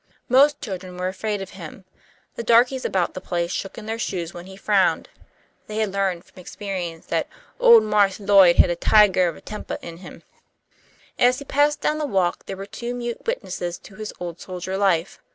Most 0.29 0.61
children 0.61 0.97
were 0.97 1.09
afraid 1.09 1.43
of 1.43 1.51
him. 1.51 1.85
The 2.33 2.41
darkies 2.41 2.85
about 2.85 3.13
the 3.13 3.21
place 3.21 3.51
shook 3.51 3.77
in 3.77 3.85
their 3.85 3.99
shoes 3.99 4.33
when 4.33 4.47
he 4.47 4.57
frowned. 4.57 5.09
They 5.67 5.75
had 5.77 5.91
learned 5.93 6.25
from 6.25 6.39
experience 6.41 7.05
that 7.05 7.27
"ole 7.59 7.81
Marse 7.81 8.19
Lloyd 8.19 8.55
had 8.55 8.71
a 8.71 8.75
tigah 8.75 9.29
of 9.29 9.35
a 9.37 9.41
tempah 9.41 9.77
in 9.83 9.97
him." 9.97 10.23
As 11.19 11.37
he 11.37 11.45
passed 11.45 11.81
down 11.81 11.99
the 11.99 12.07
walk 12.07 12.47
there 12.47 12.57
were 12.57 12.65
two 12.65 12.95
mute 12.95 13.27
witnesses 13.27 13.77
to 13.77 13.93
his 13.97 14.11
old 14.19 14.39
soldier 14.41 14.75
life. 14.75 15.19